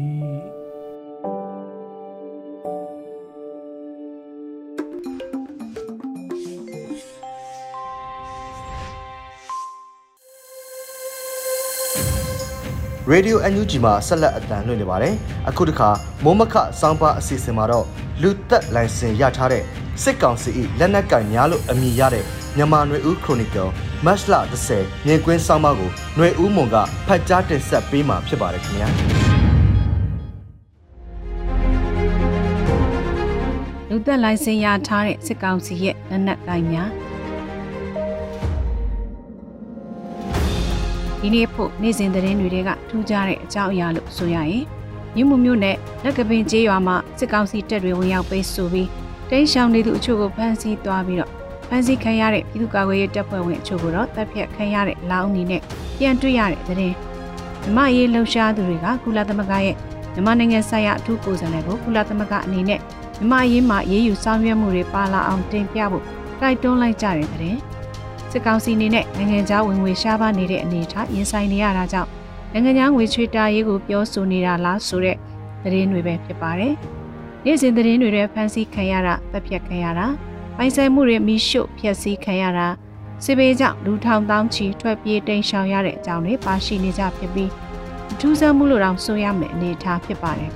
[13.11, 15.13] Radio NUG မှာဆက်လက်အသံလွှင့်နေပါတယ်။
[15.49, 15.89] အခုတစ်ခါ
[16.23, 17.85] မိုးမခစောင်းပါအစီအစဉ်မှာတော့
[18.21, 19.63] လူသက်လိုင်စင်ရထားတဲ့
[20.03, 22.25] စစ်ကောင်စီ၏လက်နက်ကင်များလို့အမည်ရတဲ့
[22.57, 23.69] မြန်မာနွေဦးခရိုနီကယ်
[24.03, 24.35] မတ်လ
[24.71, 26.75] 30မြင်ကွင်းဆောင်းပါးကိုຫນွေဦးမွန်က
[27.07, 28.87] ဖတ်ကြားတင်ဆက်ပေးမှာဖြစ်ပါတယ်ခင်ဗျာ
[33.89, 36.89] လူသက်လိုင်စင်ရထားတဲ့စစ်ကောင်စီရဲ့လက်နက်ကိုင်များ
[41.21, 44.65] ဒီနေ့ဖို့နေ့စဉ်သတင်းတွေကထူးခြားတဲ့အကြောင်းအရာလို့ဆိုရရင်
[45.15, 48.89] မြို့မှုမြို့နဲ့လက်ကပင်ကျေးရွာမှာစစ်ကောင်စီတပ်တွေဝင်ရောက်ပိတ်ဆို့ပြီး
[49.29, 55.61] တိမ်းရှောင်နေသူအချို့ကိုဖမ်းဆီးသွားပြီးတော့ ဖမ်းဆီးခံရတဲ့ပြည်သူ့ကာကွယ်ရေးတပ်ဖွဲ့ဝင်အချို့ကိုတော့တပ်ဖြတ်ခံရတဲ့လောင်းအနေနဲ့
[55.97, 56.95] ပြန်တွေ့ရတဲ့သတင်း
[57.63, 59.75] မြမရေးလှုပ်ရှားသူတွေကကုလသမဂ္ဂရဲ့
[60.13, 62.79] မြန်မာနိုင်ငံဆိုင်ရာအထူးကိုယ်စားလှယ်ကိုကုလသမဂ္ဂအနေနဲ့
[63.19, 66.03] မြမရေးမှာရေးယူဆောင်ရွက်မှုတွေပါလာအောင်တင်ပြဖို့
[66.41, 67.55] တိုက်တွန်းလိုက်ကြတဲ့တဲ့
[68.31, 72.09] စစ်ကောင်စီအနေနဲ့နိုင်ငံခြားဝင်ငွေရှားပါနေတဲ့အနေအထားရင်ဆိုင်နေရတာကြောင့်
[72.53, 75.17] နိုင်ငံခြားငွေချွေတာရေးကိုပြောဆိုနေတာလားဆိုတဲ့
[75.63, 76.73] သတင်းတွေပဲဖြစ်ပါတယ်။
[77.45, 80.07] နေ့စဉ်သတင်းတွေရဲ့ဖန်ဆီးခံရတာတပ်ဖြတ်ခံရတာ
[80.57, 82.67] ပိုင်ဆိုင်မှုတွေမိရှုဖျက်ဆီးခံရတာ
[83.23, 87.51] စစ်ဘေးကြောင့်လူထောင်တောင်းချီထွက်ပြေးတိမ်းရှောင်ရတဲ့အကြောင်းတွေပါရှိနေကြဖြစ်ပြီး
[88.11, 90.51] အထူးဆန်းမှုလို့တောင်ဆိုရမယ်အနေအထားဖြစ်ပါတယ်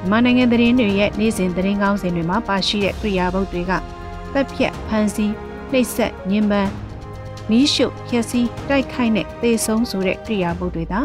[0.00, 3.72] မြန်မာနိုင်ငံသတင်းတွေရဲ့နေ့စဉ်သတင်းကောင်းစဉ်တွေမှာပါရှိတဲ့ကြိယာဘုတ်တွေက
[4.32, 5.32] တပ်ဖြတ်ဖန်ဆီး
[5.72, 6.70] နှိပ်စက်ညှဉ်းပန်း
[7.50, 11.00] မီးရှို့ဖျက်ဆီးတိုက်ခိုက်တဲ့သေဆုံးဆိုတဲ့ကြိယာဘုတ်တွေသာ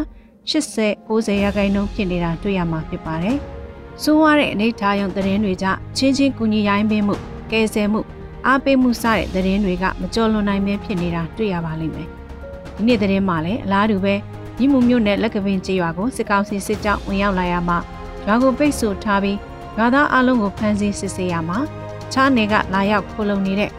[0.50, 3.36] 80 90ရာခိုင်နှုန်းဖြစ်နေတာတွေ့ရမှာဖြစ်ပါတယ်။
[4.02, 7.16] စိုးရတဲ့အနေထားရုံသတင်းတွေကြချင်းချင်းကူညီရိုင်းပေးမှု
[7.52, 8.00] ကယ်ဆယ်မှု
[8.46, 12.08] အားပေးမှုစတဲ့သတင်းတွေကမကြော်လွန်နိုင်ပဲဖြစ်နေတာတွေ့ရပါလိမ့်မယ်။
[12.76, 14.14] ဒီနေ့သတင်းမှာလည်းအလားတူပဲ
[14.58, 17.78] ညီမှုမျိုးနဲ့လက်ကပင်ကျေးရွာကိုစစ်ကောင်စီစစ်ကြောင်းဝင်ရောက်လာရမှာ
[18.26, 19.38] ရွာကိုပိတ်ဆို့ထားပြီး
[19.78, 21.58] ရွာသားအလုံးကိုဖမ်းဆီးစစ်ဆေးရမှာ
[22.12, 23.70] ချားနယ်ကလာရောက်ခိုလုံနေတဲ့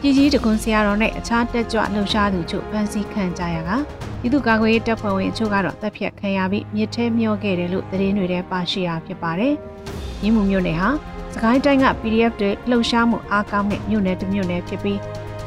[0.00, 3.76] ပြည်ကြီးတကွန်ဆရာတော်နဲ့အခြားတက်ကြွလှုပ်ရှားသူချို့ဖမ်းဆီးခံကြရတာ
[4.20, 9.54] ပြည်သူ့ကာကွယ်ရေးတပ်ဖွဲ့ဝင်အချို့ကတော့တပ်ဖြတ်ခံရပြီးမြစ်ထဲမျောခဲ့တယ်လို့သတင်းတွေထဲပါရှိတာဖြစ်ပါတယ်။
[10.22, 10.90] ညီမှုမျိုးနယ်ဟာ
[11.34, 15.00] စကိုင်းတိုင်းက PDF တွေလှုပ်ရှားမှုအားကောင်းတဲ့မြို့နယ်တစ်မြို့နယ်ဖြစ်ပြီး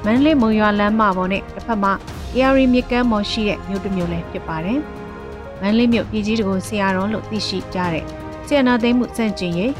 [0.06, 1.94] မန္တလေးမုံရွာလမ်းမပေါ်နဲ့တစ်ဖက်မှာ
[2.36, 4.80] AR မြကမ်းမော်ရှိတဲ့မြို့တစ်မြို့လည်းဖြစ်ပါတယ်။
[5.62, 8.06] မန္တလေးမြို့ပြည်ကြီးတကူဆရာတော်လို့သိရှိကြတဲ့
[8.48, 9.74] ဆီယနာသိမ်းမှုစန့်ကျင်ရေး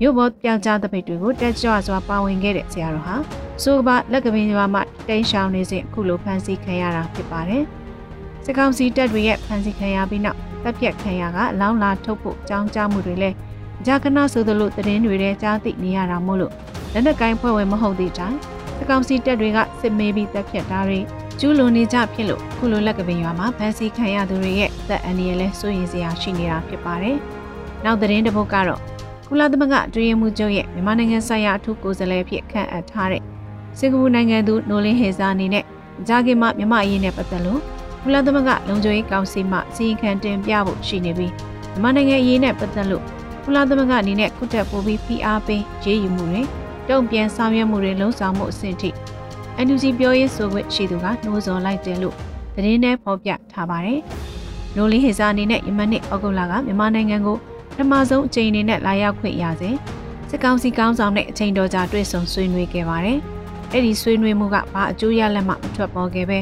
[0.00, 3.16] မြို့ပေါ်ပြောင်းကြားတပိတ်တွေကိုတက်ကြွစွာပါဝင်ခဲ့တဲ့ဆရာတော်ဟာ
[3.62, 7.64] ဆိုကပါလက်ကပင်ရွာမှာတိန်းရှောင်နေစဉ်အခုလိုဖမ်းဆီးခံရတာဖြစ်ပါတယ်။
[8.44, 13.36] စစ်ကောင်စီတပ်တွေရဲ့ဖမ်းဆီးခံရပြီးနောက်တပ်ဖြတ်ခံရကအလောင်းလာထုတ်ဖို့ကြောင်းကြားမှုတွေလည်း
[13.86, 16.52] ကြာကနာဆိုသလိုသတင်းတွေထဲကြားသိနေရတာမို့လို့
[16.92, 18.38] လက်နက်ကိုင်းဖွဲ့ဝင်မဟုတ်သေးတိုင်း
[18.76, 21.00] စစ်ကောင်စီတပ်တွေကစစ်မေးပြီးတပ်ဖြတ်တာတွေ
[21.40, 27.16] ကျူးလွန်နေကြဖြစ်လို့ခုလိုလက်ကပင်ရွာမှာဖမ်းဆီးခံရသူတွေရဲ့သက်အန္တရာယ်လဲစိုးရိမ်စရာရှိနေတာဖြစ်ပါတယ်။
[27.84, 28.80] နောက်သတင်းတစ်ပုဒ်ကတော့
[29.28, 33.22] ကုလသမဂ္ဂအတွင်းမှုချုပ်ရဲ့မြန်မာနိုင်ငံဆိုင်ရာအထူးကိုယ်စားလှယ်ဖြစ်ခန့်အပ်ထားတဲ့
[33.78, 35.64] စင်ကာပူနိုင်ငံသူနိုလင်းဟေဇာအနေနဲ့
[36.08, 37.60] ဂျာကင်မမြန်မာအရေးနဲ့ပတ်သက်လို့
[38.02, 41.32] ကုလသမဂ္ဂလုံခြုံရေးကောင်စီမှစီရင်ခံတင်ပြဖို့ရှိနေပြီး
[41.72, 43.04] မြန်မာနိုင်ငံအရေးနဲ့ပတ်သက်လို့
[43.44, 46.42] ကုလသမဂ္ဂအနေနဲ့ကုတက်ပို့ပြီးဖိအားပေးရေးယူမှုတွေ
[46.88, 48.90] တုံ့ပြန်ဆောင်ရွက်မှုတွေလှုံ့ဆော်မှုအဆင့်ထိ
[49.66, 52.14] NUG ပြောရေးဆိုခွင့်ရှိသူကနှိုးဆော်လိုက်တယ်လို့
[52.54, 54.00] သတင်းထဲဖော်ပြထားပါတယ်။
[54.76, 59.74] နိုလင်းဟေဇာအနေနဲ့ယမန်နှစ်ဩဂုတ်လကမြန်မာနိုင်ငံကိုပထမဆုံးအကြိမ်အနေနဲ့လာရောက်ခွင့်ရစဉ်
[60.30, 63.18] စစ်ကောင်စီကောင်းဆောင်နဲ့အချိန်တော်ကြာတွေ့ဆုံဆွေးနွေးခဲ့ပါတယ်။
[63.72, 66.38] အဲ့ဒီဆွေးနွေးမှုကဘာအကျိုးရလဒ်မှမထွက်ပေါ်ခဲ့ပဲ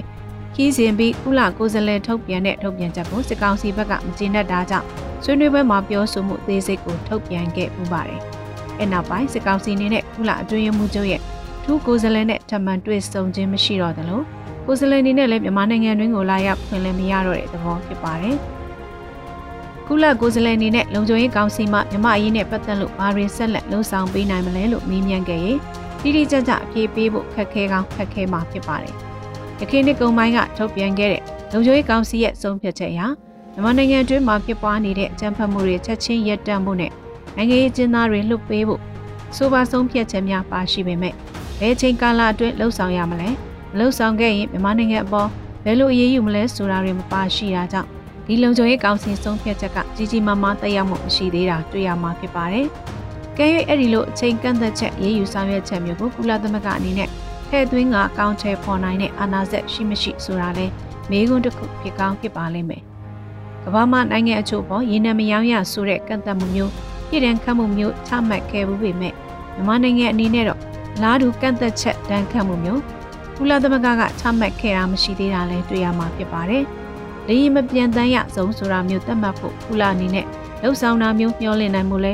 [0.54, 8.20] ခီးစဉ်ပြီးကုလကိုယ်စားလှယ်ထုတ်ပြန်တဲ့ထုတ်ပြန်ချက်ကိုစစ်ကောင်စီဘက်ကမကျေနပ်တာကြောင့် ဆွေးနွေးပွဲမှာပြောဆိုမှုအသေးစိတ်ကိုထုတ်ပြန်ခဲ့ပူပါတယ်။
[8.78, 11.20] အဲ့နောက်ပိုင်းစစ်ကောင်စီအနေနဲ့ကုလအတွင်းမှုချုပ်ရဲ့
[11.64, 14.20] ထူးကိုယ်စားလှယ်နဲ့ထပ်မံတွေ့ဆုံခြင်းမရှိတော့သလို
[14.66, 18.36] ကိုယ်စားလှယ်အနေနဲ့လည်းမြန်မာနိုင်ငံတွင်းကိုလာရောက်ခွင့်လည်းမရတော့တဲ့သဘောဖြစ်ပါတယ်။
[19.86, 25.58] ကုလကိုယ်စားလှယ်အနေနဲ့လုံခြုံရေးကောင်စီမှမြန်မာအရေးနဲ့ပတ်သက်လို့ဘာတွေဆက်လက်လှုံ့ဆော်ပေးနိုင်မလဲလို့မေးမြန်းခဲ့ရင်
[26.02, 28.94] တိတိကျကျအဖြေပေးဖို့ခက်ခဲကောင်းခက်ခဲမှာဖြစ်ပါတယ်။
[29.60, 33.00] ယခင်နှစ်ကုန်ပိုင်းကထုတ်ပြန်ခဲ့တဲ့လုံခြုံရေးကောင်စီရဲ့ဆုံးဖြတ်ချက်အရ
[33.54, 36.92] မြန်မာနိုင်ငံအတွင်းမှာဖြစ်ပွားနေတဲ့အကြမ်းဖက်မှုတွေချက်ချင်းရပ်တန့်ဖို့နဲ့
[37.36, 38.80] နိုင်ငံရေးကျင်းသားတွေလွတ်ပေးဖို့
[39.36, 41.14] ဆိုပါဆုံးဖြတ်ချက်များပါရှိပေမဲ့
[41.60, 43.28] ဘယ်ချိန်ကာလအတွင်းလှုပ်ဆောင်ရမလဲ
[43.72, 45.28] မလှုပ်ဆောင်ခဲ့ရင်မြန်မာနိုင်ငံအပေါ်
[45.64, 47.88] ဘယ်လိုအရေးယူမလဲဆိုတာတွေမပါရှိတာကြောင့်
[48.26, 52.66] ဒီလုံခြုံရေးကောင်စီဆုံးဖြတ်ချက်ကကြီးကြီးမားမားသက်ရောက်မှုမရှိသေးတာတွေ့ရမှာဖြစ်ပါတယ်။
[53.38, 57.08] ကဲ၍အဲ့ဒီလိုအချိန်ကန့်သက်ချက်ရေးယူဆောင်ရွက်ချက်မျိုးကိုကုလသမဂ္ဂအနေနဲ့
[57.48, 60.66] ထည့်သွင်းကအကောင့်ချဲဖော်နိုင်တဲ့အာဏာစက်ရှိမရှိဆိုတာလဲ
[61.10, 62.84] မေးခွန်းတစ်ခုဖြစ်ကောင်းဖြစ်ပါလိမ့်မယ်။
[63.64, 66.72] ကမ္ဘာမှာနိုင်ငံအချို့ပေါ်ရေနံမယောင်းရဆိုတဲ့ကန့်သက်မှုမျိုး
[67.08, 69.14] ပြည်တံခတ်မှုမျိုးချမှတ်ခဲ့ဘူးပေမဲ့
[69.54, 70.60] မြန်မာနိုင်ငံအနေနဲ့တော့
[71.02, 72.82] လားတူကန့်သက်ချက်တန်းခတ်မှုမျိုး
[73.36, 76.64] ကုလသမဂ္ဂကချမှတ်ခဲ့တာမရှိသေးတာလည်းတွေ့ရမှာဖြစ်ပါတယ်။
[77.26, 80.26] လေရင်မပြန်တမ်းရဆုံးဆိုတာမျိုးသတ်မှတ်ဖို့ကုလအနေနဲ့
[80.62, 82.12] လှုပ်ဆောင်တာမျိုးမျှော်လင့်နိုင်မှုလဲ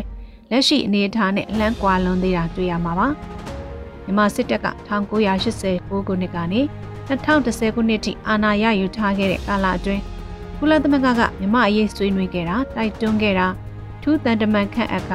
[0.51, 3.09] လက်ရှိအနေအထားနဲ့လမ်းကွာလွန်သေးတာတွေ့ရမှာပါ။
[4.05, 4.69] မြန်မာစစ်တပ်က
[5.37, 6.61] 1989ခုနှစ်ကနေ
[7.09, 10.03] 2010ခုနှစ်ထိအာဏာရယူထားခဲ့တဲ့ကာလအတွင်း
[10.59, 13.47] ကုလသမဂ္ဂကမြန်မာအရေးဆွေးနွေးခဲ့တာတိုက်တွန်းခဲ့တာ
[14.03, 15.12] ထူးတန်တမန်ခန့်အပ်က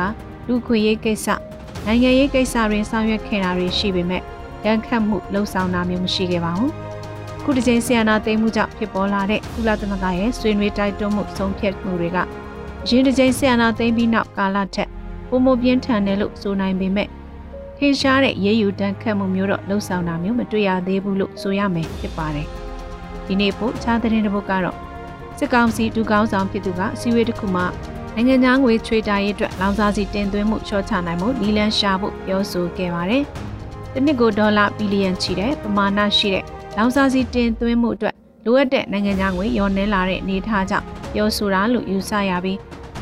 [0.47, 1.27] လူခွေရေးကိစ္စ
[1.85, 4.21] နိုင်ငံရေးကိစ္စတွေဆောင်ရွက်ခဲ့တာတွေရှိပေမဲ့
[4.65, 6.71] ရန်ခတ်မှုလှုံ့ဆော်တာမျိုးမရှိခဲ့ပါဘူး။
[7.43, 12.17] ခုတစ်ချိန်ဆီယနာသိမ်းမှုကြောင့်ဖြစ်ပေါ်လာတဲ့ကုလသမဂ္ဂရဲ့ဆွေးနွေးတိုက်တွန်းမှုဆုံးဖြတ်မှုတွေက
[12.83, 14.89] အရင်တစ်ချိန်ဆီယနာသိမ်းပြီးနောက်ကာလထက်
[15.29, 17.09] ပုံမပြင်းထန်တယ်လို့ဆိုနိုင်ပေမဲ့
[17.77, 22.47] ထင်ရှားတဲ့ရေးယူတန်းခတ်မှုမျိုးတော့လှုံ့ဆော်တာမျိုးမတွေ့ရသေးဘူးလို့ဆိုရမယ်ဖြစ်ပါတယ်။
[23.25, 24.90] ဒီနေ့ပို့ခြားတဲ့တဲ့ဘုတ်ကတော့
[25.43, 27.65] စစ်ကောင်စီဒုကောင်းဆောင်ဖြစ်သူကအစည်းအဝေးတစ်ခုမှာ
[28.15, 33.23] နိုင်ငံသားငွေချွေတာရေးအတွက်လောင်စာစီတင်သွင်းမှုလျှော့ချနိုင်မှုနီလန်းရှာဖို့ပြောဆိုခဲ့ပါတယ်။
[33.93, 36.43] တစ်နှစ်ကိုဒေါ်လာဘီလီယံချီတဲ့ပမာဏရှိတဲ့
[36.77, 42.57] လောင်စာစီတင်သွင်းမှုအတွက်လိုအပ်တဲ့နိုင်ငံသားငွေရောနှဲလာတဲ့အနေအထားကြောင့်ပြောဆိုတာလို့ယူဆရပြီး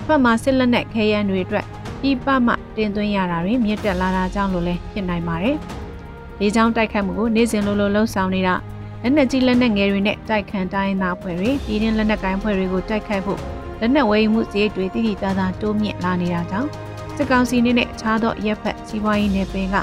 [0.06, 1.66] ဖက်မှာစစ်လက်နက်ခဲယမ်းတွေအတွက်
[2.02, 5.56] ပြည်ပမှတင်သွင်းရတာတွေမြင့်တက်လာတာကြောင့်လို့လည်းဖြစ်နိုင်ပါတယ်။
[6.40, 8.56] လေးချောင်းတိုက်ခတ်မှုကိုနေ့စဉ်လိုလိုလှုပ်ဆောင်နေတာ
[9.04, 13.40] လက်နက်ကြီးလက်နက်ငယ်တွေနဲ့တိုက်ခန်တိုင်းသားဖွဲ့တွေပြည်တွင်းလက်နက်ကိုင်းဖွဲ့တွေကိုတိုက်ခိုက်ဖို့
[13.80, 16.70] လက်နက်ဝယ်ယူမှုစည်းတွေတိတိကျကျတိုးမြင့်လာနေတာကြောင့်
[17.16, 19.76] စစ်ကောင်စီနေနဲ့အခြားသောရက်ဖက်စီးပွားရေးနယ်ပယ်က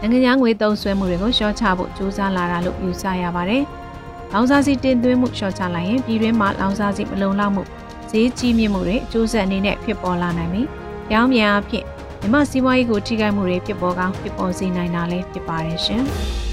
[0.00, 3.62] နိုင်ငံသားငွေသုံးစွဲမှုတွေကိုရှော့ချဖို့ကြိုးစားလာတာလို့ယူဆရပါတယ်။
[4.32, 7.62] လောင်စာစီတင်သွင်းမှုရှော့ချလိုက်ရင်ပြည်တွင်းမှာလောင်စာစီမလုံလောက်မှု
[8.10, 10.68] ဈေးကြီးမြင့်မှုတွေအကျိုးဆက်အနေနဲ့ဖြစ်ပေါ်လာနိုင်ပြီး
[11.12, 11.84] ရောင်းမြန်အဖြစ်
[12.20, 16.04] မြမစီးပွားရေးကိုထိခိုက်မှုတွေဖြစ်ပေါ်ကောင်းဖြစ်ပေါ်စေနိုင်တာလည်းဖြစ်ပါတယ်ရှင်။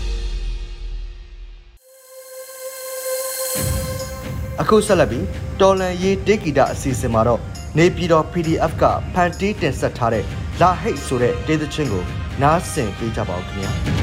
[4.64, 5.26] အခုဆက်လက်ပြီး
[5.62, 7.42] တော်လန်ရေးဒေဂီတာအစီအစဉ်မှာတော့
[7.78, 10.24] နေပြည်တော် PDF ကဖန်တီးတင်ဆက်ထားတဲ့
[10.62, 12.04] လာဟိတ်ဆိုတဲ့ဒေသချင်းကို
[12.42, 14.03] နားဆင်ပေးကြပါဦးခင်ဗျာ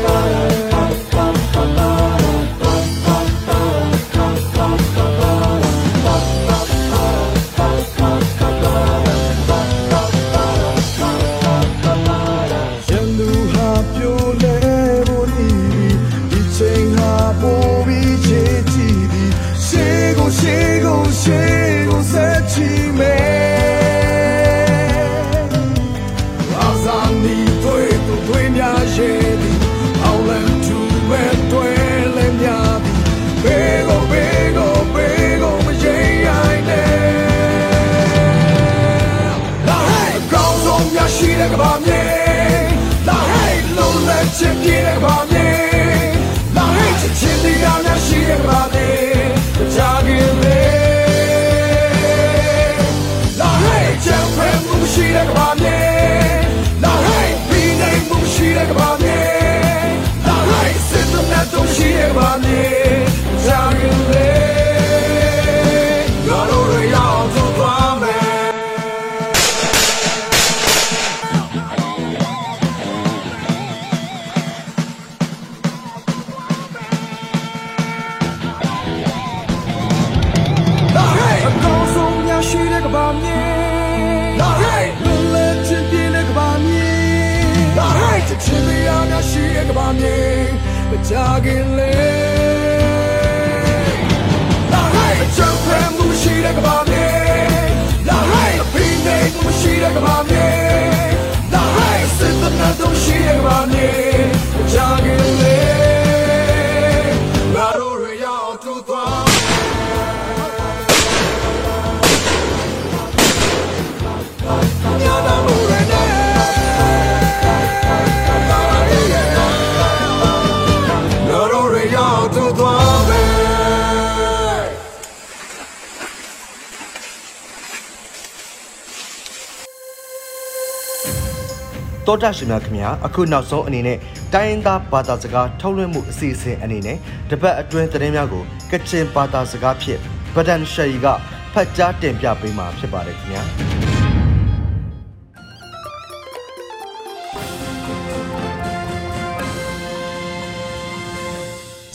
[132.11, 133.97] တောတာရှင်များခင်ဗျာအခုနောက်ဆုံးအနေနဲ့
[134.33, 136.97] တိုင်းရင်းသားဘာသာစကားထုတ်လွှင့်မှုအစီအစဉ်အနေနဲ့
[137.29, 139.99] တပတ်အတွင်းသတင်းများကိုကချင်ဘာသာစကားဖြင့်
[140.35, 141.07] ဗဒန်ရှယ်ရီက
[141.53, 143.43] ဖတ်ကြားတင်ပြပေးမှာဖြစ်ပါတယ်ခင်ဗျာ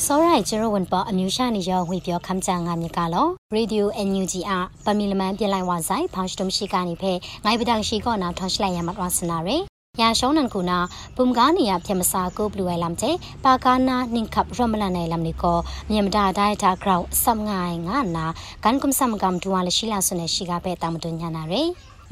[0.05, 4.53] စစောရိုင်ကျရဝန်ပေါ်အမျိုးရှာနေရောဝေပြောခမ်းချန်ငါမြကလောရေဒီယို NUG အ
[4.85, 7.13] ပမီလမန်ပြလိုက်ဝါဆိုင်ဖောင်စတုံရှိကနေဖဲ
[7.45, 9.59] ငိုင်ပဒန်ရှိကောနာထွန်ရှလိုက်ရမှာဝါစနာရေ
[10.01, 10.79] ရာရှောင်းနန်ကူနာ
[11.17, 15.59] ပုံကားနေရပြမစာကိုဘလူဝဲလမ်တဲ့ပါကာနာနင်ခပ်ရမလန်နယ်လမ်နီကို
[15.91, 18.27] မြန်မာဒါဒိုင်တာဂရောက်ဆမ်ငိုင်ငါနာ
[18.65, 21.63] ကန်ကွမ်ဆမ်ကမ်ဒူဝါလရှိလာဆွနေရှိကပဲတာမတွညာနာရေ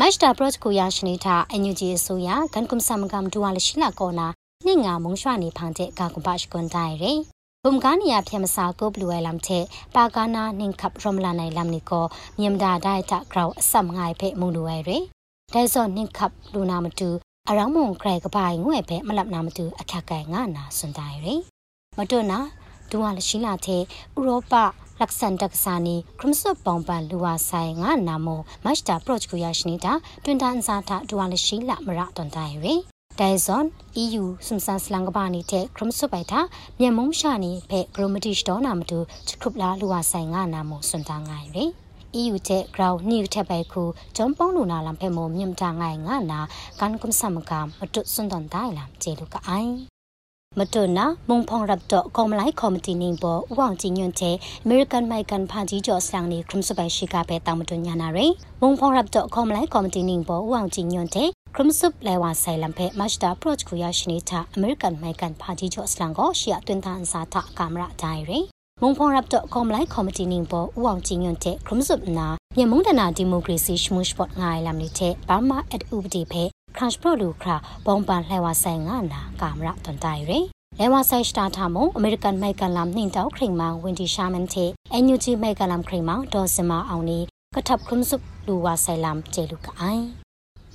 [0.00, 4.26] မတ်တာပရော့ကိုရရှိနေတာအန်ယူဂျီအစိုးရကန်ကွမ်ဆမ်ကမ်ဒူဝါလရှိလာကောနာ
[4.66, 7.12] နှင်ငါမုံရွှာနေဖန်တဲ့ကာကွန်ပါရှကွန်တိုင်ရေ
[7.64, 9.64] ဘုံကားနေရပြမစာကိုဘလူဝဲလမ်တဲ့
[9.96, 12.04] ပါကာနာနင်ခပ်ရမလန်နယ်လမ်နီကို
[12.38, 14.98] မြန်မာဒါဒိုင်တာဂရောက်ဆမ်ငိုင်ဖဲမုံလူဝဲရေ
[15.52, 17.10] ဒိုင်ဇော့နင်ခပ်လူနာမတူ
[17.50, 21.34] အရောင်းမုံဂရိုက်ကပိုင်ငွဲ့ပဲမလပ်နာမတူအခက်ကိုင်ငါနာစွန်တိုင်ရေ
[21.98, 22.38] မတွနာ
[22.90, 24.52] ဒူဝါလရှိလာတဲ့ဥရောပ
[25.00, 29.92] လက်ဆန်တက်ဆာနီခရမ်ဆပ်ပေါင်ပန်လူဝါဆိုင်ငါနာမိုမတ်တာပရော့ကိုရရှိနေတာ
[30.24, 32.74] တွင်တန်စာတာဒူဝါလရှိလာမရတွန်တိုင်ရေ
[33.18, 33.64] ဒိုင်ဇွန်
[34.02, 36.40] EU စုံစမ်းစလန်ကပါနေတဲ့ခရမ်ဆပ်ပိုက်တာ
[36.80, 41.83] မြန်မုံရှာနေဖဲဂရိုမတိရှ်တော်နာမတူချခုပလာလူဝါဆိုင်ငါနာမိုစွန်တန်ငိုင်ရေ
[42.20, 43.82] EU တဲ့ ground နိထက်ပဲခု
[44.16, 46.40] ဂျွန်ပေါင်းလူနာလံဖဲမိုမြင့်တာငိုင်ငါနာ
[46.80, 49.72] ကန်ကွမ်ဆမ်ကမတွစွန်တန်တိုင်လံကျေလူကအိုင်
[50.58, 76.42] မတွနာမုံဖောင်ရပ်တော့ကောမလိုက်ကော်မတီနေပေါ်ဥအောင်ကြည်ညွန့်တဲ့အမေရိကန်မိုက်ကန်ဖာကြီးကျော်စလန်နေခရမ်စပိုင်ရှိကပဲတာမတွညာနာရယ်မုံဖောင်ရပ်တော့ကောမလိုက်ကော်မတီနေပေါ်ဥအောင်ကြည်ညွန့်တဲ့ခရမ်ဆုပ်လဲဝါဆိုင်လံဖဲမတ်တာပရော့ချ်ကိုရရှိနေတာအမေရိကန်မိုက်ကန်ဖာကြီးကျော်စလန်ကိုရှီယာတွင်တန်စာထကင်မရာဒိုင်ရယ် မုံဖောင်ရပ်တော့ကောမလိုက်ကော်မတီနေပေါ်ဥအောင်ကြည်ညွန့်တဲ့ခရမ်ဆုပ်နာမြန်မုံဒနာဒီမိုကရေစီရှမှုရှ်ပေါ့ငိုင်လမ်နေတဲ့ဘာမာအက်ဥပဒေဖဲ
[76.76, 77.56] ခရန့်ပရိုလူခရာ
[77.86, 80.44] ဘုံပန်လှဲဝါဆိုင်ငါနာကာမရာတွန်တိုင်ရယ်
[80.78, 87.18] လဲဝါဆိုင်စတာထမအမေရိကန်မိုက်ကလမ်နှင်းတောက်ခရင်မောင်ဝင်တီရှာမန်တီအန်ယူဂျီမိုက်ကလမ်ခရင်မောင်ဒေါ်စမအောင်နီ
[87.54, 90.04] ကထပ်ခုံစုလူဝါဆိုင်လမ်ကျေလူကအိုင်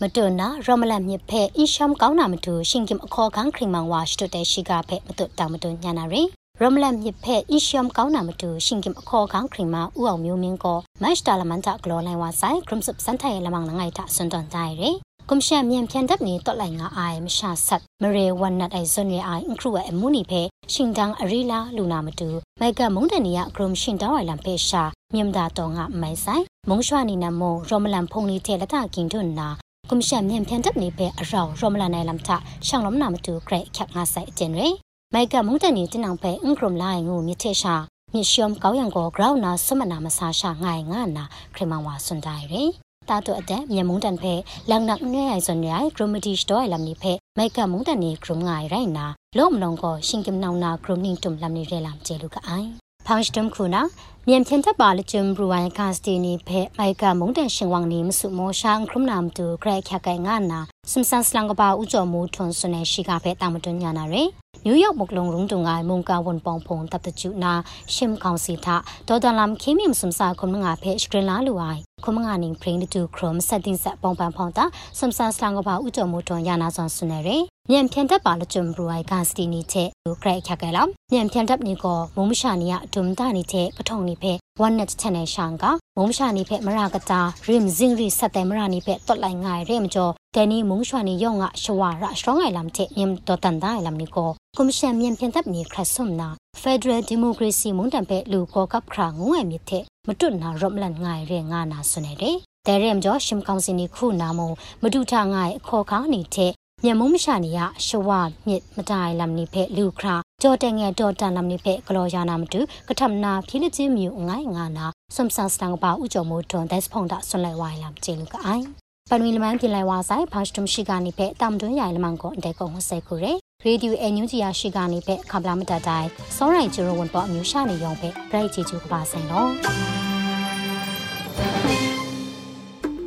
[0.01, 6.29] မတွနာရမလမြဖဲအင်ရှမ်ကောင်းနာမတူရှင်ကင်အခေါ်ခန်းခရင်မောင်ဝါရှတုတဲရှိကဖဲမတွတောင်မတွညာနာရယ်
[6.63, 14.95] ရမလန်မြစ်ဖက်အီရှမ်ကောင်းနာမတူရှင်ကင်အခေါ်ခေါခရင်မဥအောင်မျိုးမင်းကိုမတ်တာလမန်တာဂလိုလိုင်းဝါဆိုင်ခရမ်ဆပ်စန်ထိုင်လမန်ငိုင်တာစွန်တန်တိုင်းရယ်
[15.29, 20.41] ကွန်ရှန်မြန်ဖြန်တပ်နေတော့လိုက်ငါအိုင်မရှာဆတ်မရေဝန်နတ်အိုင်ဇွန်ရီအိုင်အင်ခရူအမူနီဖဲ
[20.73, 24.83] ရှင်တန်းအရီလာလူနာမတူမိုက်ကမုန်တနီယဂရုံရှင်တောင်းဝိုင်လံဖဲရှာ
[25.15, 29.49] မြန်တာတော့ငါမိုင်ဆိုင်မုံရွှာနီနမရမလန်ဖုန်နီတဲ့လက်တာကင်တွန်းနာ
[29.89, 34.75] ကွန်ရှန်မြန်ဖြန်တပ်နေဖဲအရောရမလန်နိုင်လမ်တာရှောင်းလုံးနာမတူဂရိတ်ခက်ငါဆိုင်အကျင်ရယ်
[35.13, 37.75] မိုက်ကမုန်တနီတင်အောင်ဖဲအင်္ဂရုံလိုင်းကိုမြစ်ထရှာ
[38.13, 41.23] မြစ်ရှုံကောင်းရံကိုဂရောင်းနာဆွမနာမဆာရှာငိုင်ငါနာ
[41.55, 42.71] ခရမဝါစွန်တိုင်ရယ်
[43.09, 44.33] တာတော့အတဲ့မြန်မုန်တန်ဖဲ
[44.69, 49.05] လန်နက်ငဲ့ရိုင်စွန်ရိုင်ဂရမတီစတော့လမ်နိဖဲမိုက်ကမုန်တနီဂရုံငိုင်ရိုင်နာ
[49.37, 52.69] လုံးမလုံးကိုရှင်ကင်နောင်နာဂရုံနင်းတုံလမ်နိရဲလမ်ကျေလူကအိုင်
[53.11, 53.81] ဖောင်စတမ်ခုနာ
[54.27, 60.59] မြန်ဖြန်တပ်ပါလကျမ်ဘရူဝိုင်ကာစတီနီဖဲမိုက်ကမုန်တန်ရှင်ဝမ်နီမစုမောရှန်ခရုံနမ်တူဂရက်ခက်ကဲငါနာ
[60.91, 64.29] စမ်ဆန်စလန်ကပါဥကြော်မူထွန်ဆွနေရှိကဖဲတာမတွညာနာရယ်
[64.65, 67.53] နယူးယောက်မကလုံရုံတုံငိုင်မုန်ကဝန်ပောင်ဖုံတပ်တကျူနာ
[67.93, 68.75] ရှမ်ကောင်စီတာ
[69.07, 74.65] ဒေါ်ဒလမ်ခေမီမစမ်စာခုံငါဖဲစကရလာလူအိုင် ခုံငါနင်းပရင်တူခရုံဆက်တင်ဆက်ပောင်ပန်ဖောင်တာ
[74.97, 79.87] စမ်ဆန်စလန်ကပါဥကြော်မူထွန်ယာနာဆွန်ဆွနေရယ်မြန်ဖြန်တပ်ပါလကျမ်ဘရူဝိုင်ကာစတီနီတဲ့
[80.21, 84.31] ဂရက်ခက်ကဲလမ်မြန်ဖြန်တပ်နီကိုမုံမရှာနီယဒုံတာနီတဲ့ကထုံနီဖဲ
[84.61, 85.63] ဝန်နက်ချန်နယ်ရှန်က
[85.97, 96.29] မုံမရှာနီဖဲမရကတာရင်ဇင်းရီဆက်တယ်မရနီဖဲတွတ်လိုက်ငိုင်ရဲမကျော်ကဲနီမုံရွှာနီယောငါရှဝါရစ trong အိုင်လမ်တဲ့ညမ်တော်တန်ဒိုင်လမ်နီကိုကွန်မရှင်မြန်ဖြန်တပ်နီခရဆုံနာ
[96.63, 104.49] Federal Democracy မုန်တန်ဖဲလူကိုကပ်ခရာငုံငယ်မြစ်တဲ့မတွတ်နာရော့မလန်ငိုင်ရဲငါနာဆွနေတယ်တဲရမ်ကျော်ရှမ်ကောင်စင်နီခုနာမုံ
[104.83, 106.51] မဒူထာငိုင်အခေါ်ခါနေတဲ့
[106.83, 108.09] မြန်မုံမရှာနေရရှဝ
[108.47, 118.65] မြစ်မတိုင်လမ်နိဖဲလူခရာကြောတငယ်တော်တန်လမ်နိဖဲကလောယာနာမတူကထမနာဖိလချင်းမြူငိုင်းငါနာဆွမ်ဆန်စတန်ပါဥကြုံမိုထွန်ဒက်စဖုန်တာဆွန်လိုက်ဝိုင်လမ်ကျေလူကအိုင်
[119.09, 123.33] ပန်ဝီလမန်ပြင်လိုက်ဝါဆိုင်ဖာစတုံရှိကနေဖဲတမ်တွန်းရိုင်လမန်ကိုအတဲကုံဟဆဲခုရဲ
[123.67, 129.49] ရေဒီယိုအန်ယူဂျီယာရှိကနေဖဲခပလာမတတိုင်စောရိုင်ဂျီရိုဝန်ပေါ်အမျိုးရှာနေရုံဖဲပရိုက်ဂျီဂျူကပါဆိုင်တော့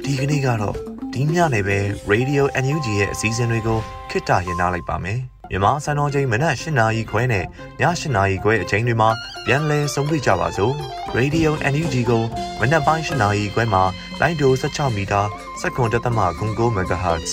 [0.05, 0.77] ဒီကနေ့ကတော့
[1.13, 1.79] ဒီညနေပဲ
[2.13, 3.79] Radio NUG ရဲ့အစည်းအဝေးကို
[4.11, 5.19] ခਿੱတရနာလိုက်ပါမယ်။
[5.51, 7.47] မြန်မာစံတော်ချိန်မနက်၈နာရီခွဲနဲ့ည
[7.81, 9.11] ၈နာရီခွဲအချိန်တွေမှာ
[9.47, 10.73] ပြန်လည်ဆုံးဖြတ်ကြပါစို့။
[11.19, 12.23] Radio NUG ကို
[12.61, 13.83] မနက်ပိုင်း၈နာရီခွဲမှာ
[14.21, 15.21] လိုင်းဒို16မီတာ
[15.61, 17.33] စက္ကန့်တသမ9 MHz